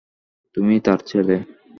[0.57, 1.35] তুমি তার ছেলে?